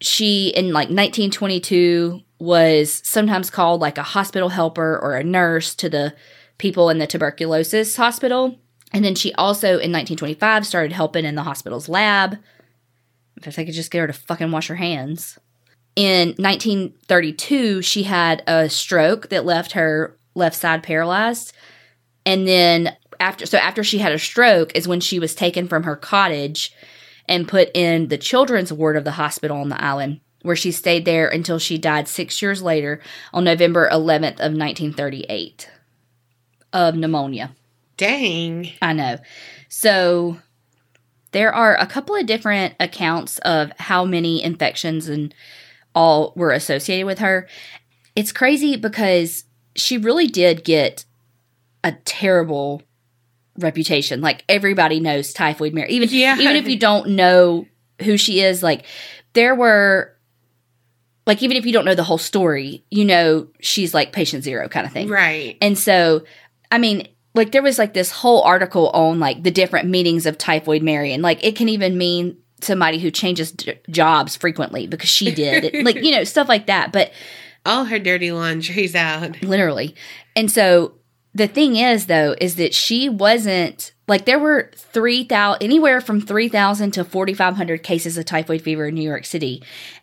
[0.00, 5.88] she in like 1922 was sometimes called like a hospital helper or a nurse to
[5.88, 6.14] the
[6.58, 8.58] people in the tuberculosis hospital.
[8.94, 12.38] And then she also in 1925 started helping in the hospital's lab.
[13.42, 15.38] If I could just get her to fucking wash her hands.
[15.96, 21.52] In 1932, she had a stroke that left her left side paralyzed.
[22.24, 25.82] And then after so after she had a stroke is when she was taken from
[25.82, 26.72] her cottage
[27.28, 31.04] and put in the children's ward of the hospital on the island, where she stayed
[31.04, 33.00] there until she died six years later
[33.32, 35.68] on November 11th of 1938
[36.72, 37.54] of pneumonia.
[37.96, 38.70] Dang.
[38.82, 39.18] I know.
[39.68, 40.38] So
[41.32, 45.34] there are a couple of different accounts of how many infections and
[45.94, 47.48] all were associated with her.
[48.16, 49.44] It's crazy because
[49.76, 51.04] she really did get
[51.82, 52.82] a terrible
[53.58, 54.20] reputation.
[54.20, 55.90] Like everybody knows Typhoid Mary.
[55.90, 56.38] Even Yeah.
[56.38, 57.66] even if you don't know
[58.02, 58.84] who she is, like
[59.32, 60.12] there were
[61.26, 64.68] like even if you don't know the whole story, you know she's like patient zero
[64.68, 65.08] kind of thing.
[65.08, 65.56] Right.
[65.60, 66.24] And so,
[66.70, 70.38] I mean, like there was like this whole article on like the different meanings of
[70.38, 75.10] typhoid Mary, and like it can even mean somebody who changes d- jobs frequently because
[75.10, 76.92] she did, like you know stuff like that.
[76.92, 77.12] But
[77.66, 79.42] All her dirty laundry's out.
[79.42, 79.94] literally,
[80.36, 80.94] and so
[81.34, 86.20] the thing is though is that she wasn't like there were three thousand anywhere from
[86.20, 89.62] three thousand to forty five hundred cases of typhoid fever in New York City.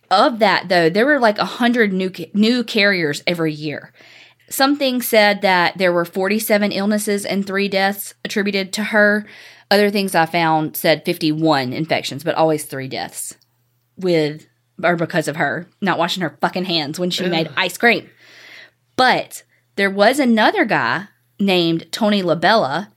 [0.10, 3.94] Of that though, there were like a hundred new ca- new carriers every year.
[4.52, 9.26] Something said that there were 47 illnesses and three deaths attributed to her.
[9.70, 13.36] Other things I found said 51 infections, but always three deaths
[13.98, 14.48] with
[14.84, 18.10] or because of her not washing her fucking hands when she made ice cream.
[18.96, 19.44] But
[19.76, 21.08] there was another guy
[21.40, 22.90] named Tony Labella.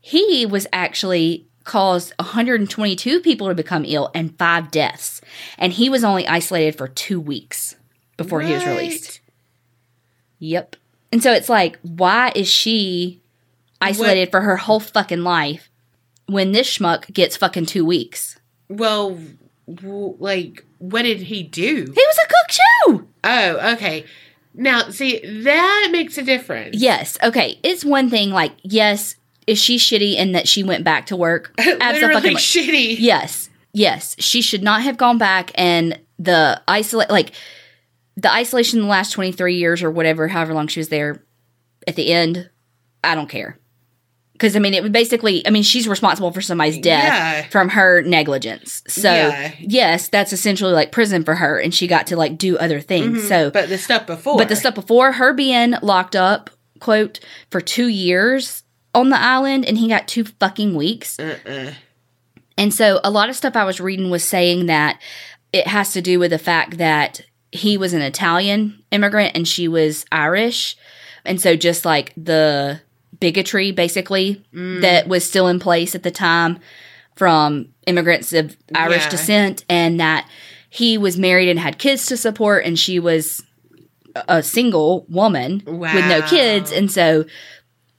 [0.00, 5.20] He was actually caused 122 people to become ill and five deaths.
[5.56, 7.76] And he was only isolated for two weeks
[8.16, 9.20] before he was released.
[10.38, 10.76] Yep.
[11.12, 13.20] And so it's like, why is she
[13.80, 15.68] isolated for her whole fucking life
[16.26, 18.38] when this schmuck gets fucking two weeks?
[18.68, 19.18] Well,
[19.72, 21.74] w- like, what did he do?
[21.74, 22.58] He was a cook
[23.00, 23.08] too.
[23.24, 24.04] Oh, okay.
[24.54, 26.76] Now, see, that makes a difference.
[26.76, 27.16] Yes.
[27.22, 27.58] Okay.
[27.62, 28.30] It's one thing.
[28.30, 31.52] Like, yes, is she shitty in that she went back to work?
[31.58, 32.34] Absolutely.
[32.34, 32.96] shitty.
[32.98, 33.48] Yes.
[33.72, 34.16] Yes.
[34.18, 37.32] She should not have gone back and the isolate like
[38.16, 41.22] the isolation in the last 23 years or whatever, however long she was there
[41.86, 42.50] at the end,
[43.02, 43.58] I don't care.
[44.32, 47.42] Because, I mean, it would basically, I mean, she's responsible for somebody's death Yeah.
[47.50, 48.82] from her negligence.
[48.88, 49.52] So, Yeah.
[49.60, 53.28] yes, that's essentially like prison for her, and she got to like do other things.
[53.28, 53.52] So, Mm-hmm.
[53.52, 54.38] But the stuff before.
[54.38, 57.20] but the stuff before her being locked up, quote,
[57.50, 58.62] for two years
[58.94, 61.18] on the island, and he got two fucking weeks.
[61.20, 61.72] Uh-uh.
[62.56, 65.00] And so a lot of stuff I was reading was saying that
[65.52, 67.20] it has to do with the fact that
[67.52, 70.76] he was an Italian immigrant and she was Irish.
[71.24, 72.80] And so just like the
[73.18, 74.80] bigotry basically mm.
[74.80, 76.58] that was still in place at the time
[77.16, 79.10] from immigrants of Irish Yeah.
[79.10, 80.28] descent and that
[80.70, 83.42] he was married and had kids to support and she was
[84.14, 87.24] a- single woman with no kids and so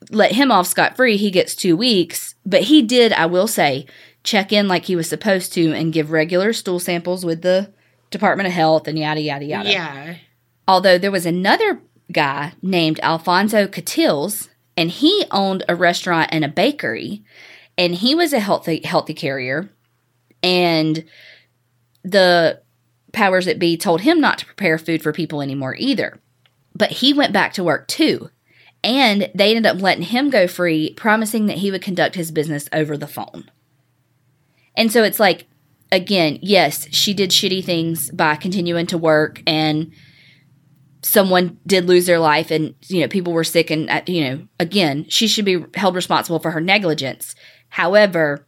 [0.10, 3.86] let him off scot free he gets 2 weeks but he did I will say
[4.24, 7.72] check in like he was supposed to and give regular stool samples with the
[8.12, 10.15] Department of Health and yada yada yada Yeah.
[10.67, 16.50] although there was another guy named Alfonso Catilles, and he owned a restaurant and a
[16.50, 17.24] bakery,
[17.78, 19.69] and he was a healthy healthy carrier,
[20.43, 21.04] and
[22.04, 22.62] the
[23.13, 26.19] powers that be told him not to prepare food for people anymore either.
[26.74, 28.30] But he went back to work too.
[28.84, 32.67] And they ended up letting him go free, promising that he would conduct his business
[32.74, 33.52] over the phone.
[34.76, 35.45] And so it's like,
[35.91, 39.91] again, yes, she did shitty things by continuing to work and
[41.04, 44.47] someone did lose their life and you know people were sick and uh, you know
[44.60, 47.36] again she should be held responsible for her negligence.
[47.69, 48.45] However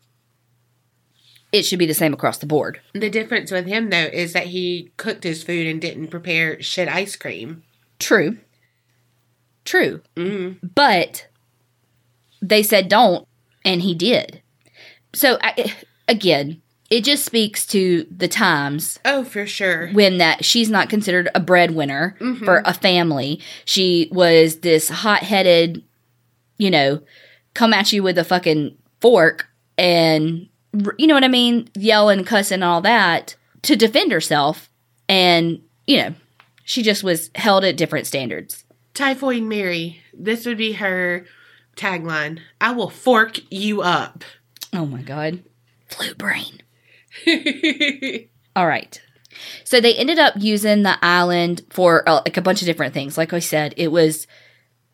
[1.52, 2.80] it should be the same across the board.
[2.94, 6.88] The difference with him though is that he cooked his food and didn't prepare shit
[6.88, 7.64] ice cream.
[8.00, 8.38] true.
[9.66, 10.02] True.
[10.16, 10.60] Mm.
[10.76, 11.28] but
[12.42, 13.28] they said don't
[13.64, 14.42] and he did.
[15.16, 15.74] So I,
[16.08, 19.90] again it just speaks to the times Oh, for sure.
[19.94, 22.44] when that she's not considered a breadwinner Mhm.
[22.46, 23.40] for a family.
[23.66, 25.84] She was this hot-headed,
[26.58, 27.02] you know,
[27.54, 30.48] come at you with a fucking fork and
[30.98, 34.70] you know what I mean, yelling, cussing, and all that to defend herself,
[35.08, 36.16] and you know,
[36.64, 38.64] she just was held at different standards.
[38.96, 40.02] Typhoid Mary.
[40.14, 41.26] This would be her
[41.76, 42.40] tagline.
[42.60, 44.24] I will fork you up.
[44.74, 45.44] Oh my god,
[45.88, 46.62] flu brain.
[48.56, 49.02] All right.
[49.64, 53.18] So they ended up using the island for uh, like a bunch of different things.
[53.18, 54.28] Like I said, it was,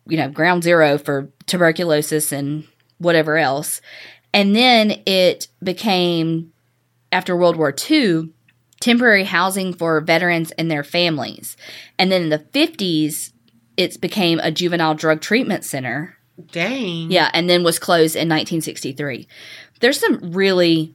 [0.06, 2.66] you know, ground zero for tuberculosis and
[2.98, 3.80] whatever else.
[4.32, 6.52] And then it became,
[7.12, 8.30] after World War II,
[8.80, 11.56] temporary housing for veterans and their families.
[11.98, 13.32] And then in the 50s,
[13.76, 16.16] it became a juvenile drug treatment center.
[16.52, 17.10] Dang.
[17.10, 19.28] Yeah, and then was closed in 1963.
[19.80, 20.94] There's some really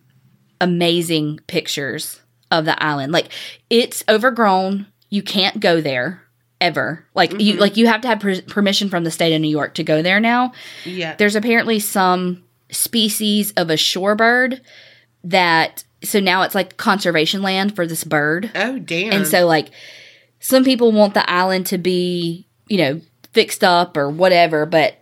[0.61, 3.11] amazing pictures of the island.
[3.11, 3.29] Like
[3.69, 4.87] it's overgrown.
[5.09, 6.21] You can't go there
[6.61, 7.05] ever.
[7.13, 7.61] Like you mm-hmm.
[7.61, 10.01] like you have to have per- permission from the state of New York to go
[10.01, 10.53] there now.
[10.83, 11.15] Yeah.
[11.15, 14.61] There's apparently some species of a shorebird
[15.23, 18.51] that so now it's like conservation land for this bird.
[18.55, 19.11] Oh, damn.
[19.11, 19.71] And so, like,
[20.39, 23.01] some people want the island to be, you know,
[23.33, 24.97] fixed up or whatever, but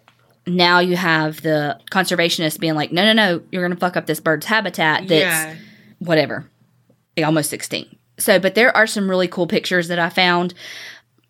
[0.46, 4.06] now you have the conservationists being like, no, no, no, you're going to fuck up
[4.06, 5.56] this bird's habitat that's yeah.
[6.00, 6.50] whatever,
[7.24, 7.96] almost extinct.
[8.18, 10.54] So, but there are some really cool pictures that I found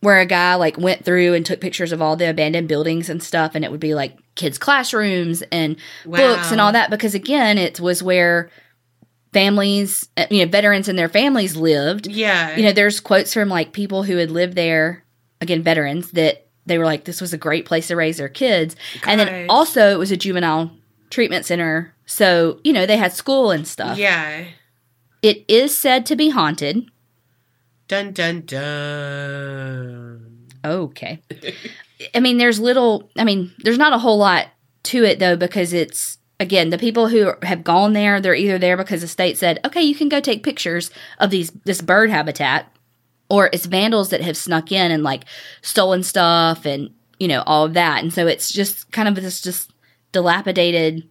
[0.02, 3.23] where a guy like went through and took pictures of all the abandoned buildings and
[3.23, 7.58] stuff, and it would be like kids' classrooms and books and all that because again,
[7.58, 8.49] it was where
[9.32, 12.56] families, uh, you know, veterans and their families lived Yeah.
[12.56, 15.04] you know, there's quotes from like people who had lived there,
[15.41, 18.76] again, veterans, that they were like, this was a great place to raise their kids.
[19.06, 20.71] And then also, it was a juvenile
[21.10, 21.93] treatment center.
[22.06, 23.97] So, you know, they had school and stuff.
[23.97, 24.45] yeah.
[25.21, 26.86] It is said to be haunted.
[27.88, 30.47] Dun dun dun.
[30.65, 31.21] Okay.
[32.13, 34.47] I mean, there's little, I mean, there's not a whole lot
[34.84, 38.76] to it though, because it's, again, the people who have gone there, they're either there
[38.76, 42.72] because the state said, okay, you can go take pictures of these, this bird habitat,
[43.30, 45.24] or it's vandals that have snuck in and like
[45.61, 48.01] stolen stuff and, you know, all of that.
[48.03, 49.71] And so it's just kind of this just
[50.11, 51.07] dilapidated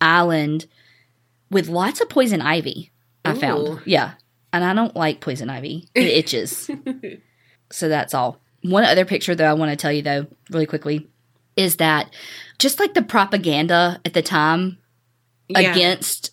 [0.00, 0.66] island
[1.50, 2.90] with lots of poison ivy,
[3.24, 3.36] I Ooh.
[3.40, 3.80] found.
[3.84, 4.12] Yeah.
[4.52, 5.88] And I don't like poison ivy.
[5.94, 6.70] It itches.
[7.70, 8.38] so that's all.
[8.62, 11.08] One other picture though I want to tell you though, really quickly,
[11.56, 12.10] is that
[12.58, 14.78] just like the propaganda at the time
[15.48, 15.72] Yeah.
[15.72, 16.31] against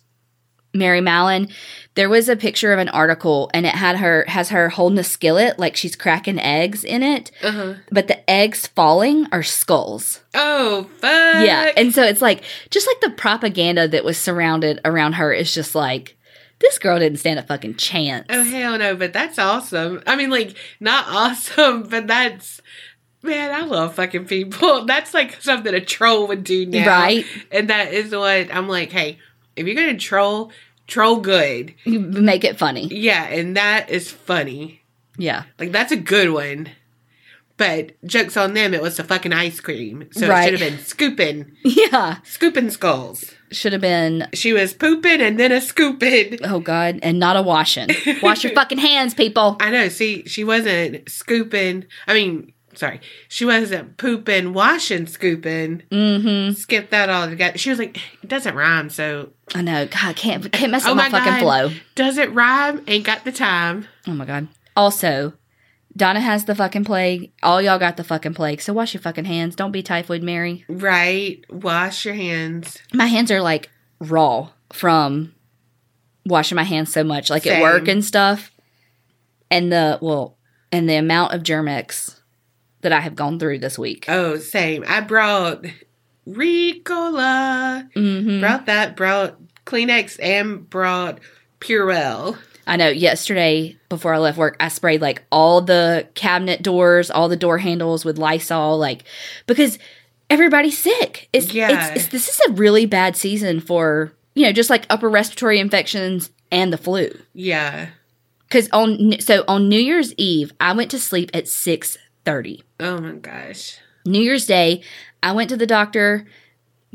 [0.72, 1.48] Mary Mallon,
[1.96, 5.04] there was a picture of an article and it had her has her holding a
[5.04, 7.74] skillet like she's cracking eggs in it, Uh-huh.
[7.90, 10.20] but the eggs falling are skulls.
[10.34, 11.44] Oh, fuck.
[11.44, 11.72] Yeah.
[11.76, 15.74] And so it's like just like the propaganda that was surrounded around her is just
[15.74, 16.16] like
[16.60, 18.26] this girl didn't stand a fucking chance.
[18.30, 20.02] Oh hell no, but that's awesome.
[20.06, 22.60] I mean like not awesome, but that's
[23.22, 24.84] Man, I love fucking people.
[24.86, 26.86] That's like something a troll would do now.
[26.86, 27.26] Right.
[27.52, 29.18] And that is what I'm like, hey,
[29.56, 30.52] if you're going to troll,
[30.86, 31.74] troll good.
[31.84, 32.86] You make it funny.
[32.86, 34.82] Yeah, and that is funny.
[35.18, 35.44] Yeah.
[35.58, 36.70] Like, that's a good one.
[37.56, 40.08] But jokes on them, it was the fucking ice cream.
[40.12, 40.48] So Right.
[40.48, 42.16] it should have been scooping, Yeah.
[42.24, 43.32] scooping skulls.
[43.52, 46.38] Should have been, She was pooping and then a scooping.
[46.44, 47.88] oh God, and not a washing.
[48.22, 49.58] Wash your fucking hands, people.
[49.60, 49.88] I know.
[49.90, 51.84] See, she wasn't scooping.
[52.06, 55.82] I mean, sorry, she wasn't pooping, washing, scooping.
[55.90, 56.54] Mm-hmm.
[56.54, 57.58] Skip that all together.
[57.58, 59.86] She was like, it doesn't rhyme, so I know.
[59.86, 61.70] God, can't, can't mess Oh up my, my fucking flow.
[61.94, 62.82] does it rhyme?
[62.86, 63.86] Ain't got the time.
[64.06, 64.48] Oh my God.
[64.76, 65.34] Also,
[65.96, 67.32] Donna has the fucking plague.
[67.42, 68.60] All y'all got the fucking plague.
[68.60, 69.56] So wash your fucking hands.
[69.56, 70.64] Don't be typhoid Mary.
[70.68, 71.44] Right.
[71.50, 72.78] Wash your hands.
[72.94, 73.68] My hands are like
[73.98, 75.34] raw from
[76.24, 78.52] washing my hands so much, like at work and stuff.
[79.50, 80.38] And the, well,
[80.70, 82.19] and the amount of Germ-X
[82.82, 84.06] that I have gone through this week.
[84.08, 84.84] Oh, same.
[84.88, 85.64] I brought
[86.26, 87.88] Ricola.
[87.94, 88.96] hmm Brought that.
[88.96, 91.20] Brought Kleenex and brought
[91.60, 92.38] Purell.
[92.66, 97.28] I know yesterday before I left work, I sprayed like all the cabinet doors, all
[97.28, 99.04] the door handles with Lysol, like
[99.46, 99.78] because
[100.28, 101.28] everybody's sick.
[101.32, 101.88] It's, Yeah.
[101.94, 105.58] it's, it's this is a really bad season for you know just like upper respiratory
[105.58, 107.10] infections and the flu.
[107.34, 107.88] Yeah.
[108.48, 112.62] Because on so on New Year's Eve, I went to sleep at six thirty.
[112.78, 113.78] Oh my gosh.
[114.06, 114.82] New Year's Day,
[115.22, 116.26] I went to the doctor,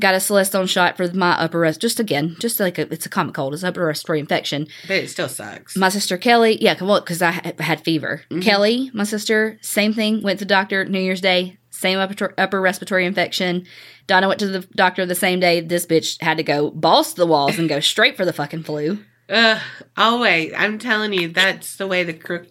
[0.00, 1.80] got a Celestone shot for my upper rest.
[1.80, 4.66] Just again, just like a, it's a common cold, it's upper respiratory infection.
[4.88, 5.76] But it still sucks.
[5.76, 8.22] My sister Kelly, yeah, well, because I had- fever.
[8.30, 8.40] Mm-hmm.
[8.40, 10.22] Kelly, my sister, same thing.
[10.22, 13.66] Went to the doctor New Year's Day, same upper, upper respiratory infection.
[14.08, 15.60] Donna went to the doctor the same day.
[15.60, 18.64] This bitch had to go balls to the walls and go straight for the fucking
[18.64, 18.98] flu.
[19.28, 19.60] Ugh.
[19.96, 20.52] Oh, wait.
[20.56, 22.46] I'm telling you, that's the way the crook.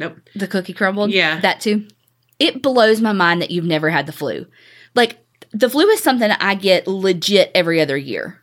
[0.00, 0.16] Nope.
[0.34, 1.10] The cookie crumbled.
[1.10, 1.40] Yeah.
[1.40, 1.86] that too.
[2.38, 4.46] It blows my mind that you've never had the flu.
[4.94, 5.18] Like
[5.52, 8.40] the flu is something I get legit every other year.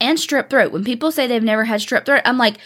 [0.00, 0.72] And strep throat.
[0.72, 2.56] When people say they've never had strep throat, I'm like,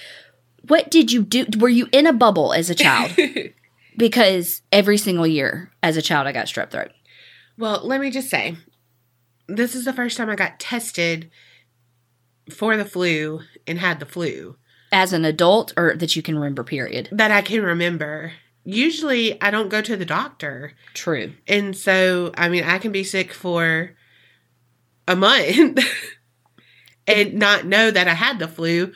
[0.69, 1.47] what did you do?
[1.59, 3.17] Were you in a bubble as a child?
[3.97, 6.93] because every single year as a child I got strep throat.
[7.59, 8.57] Well, let me just say,
[9.49, 11.29] this is the first time I got tested
[12.51, 14.57] for the flu and had the flu
[14.93, 17.09] As an adult or that you can remember period.
[17.13, 18.33] that I can remember.
[18.65, 20.75] Usually, I don't go to the doctor.
[20.95, 21.33] True.
[21.49, 23.91] And so, I mean, I can be sick for
[25.09, 25.81] a month
[27.09, 28.93] and not know that I had the flu.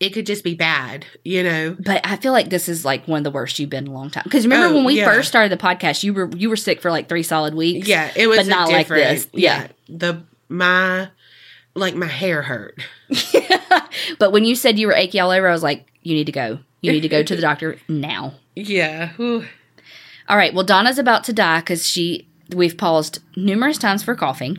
[0.00, 1.76] It could just be bad, you know.
[1.78, 3.94] But I feel like this is like one of the worst you've been in a
[3.94, 4.24] long time.
[4.24, 5.04] Because remember Oh, when we yeah.
[5.04, 7.86] first started the podcast, you were you were sick for like three solid weeks.
[7.86, 9.28] Yeah, it was But not like different- this.
[9.32, 9.68] Yeah.
[9.88, 11.08] the my
[11.74, 12.78] like my hair hurt.
[14.18, 16.32] but when you said you were achy all over, I was like, you need to
[16.32, 16.58] go.
[16.80, 18.34] You need to go to the doctor now.
[18.56, 19.12] Yeah.
[19.18, 20.52] All right.
[20.52, 24.58] Well, Donna's about to die because she we've paused numerous times for coughing.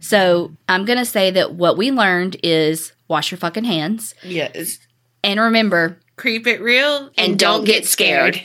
[0.00, 4.78] So I'm gonna say that what we learned is wash your fucking hands Yes.
[5.22, 8.36] and remember Creep it real And don't get scared.